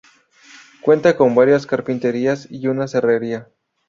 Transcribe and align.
Cuenta 0.81 1.15
con 1.15 1.35
varias 1.35 1.67
carpinterías 1.67 2.47
y 2.49 2.65
una 2.65 2.87
serrería. 2.87 3.49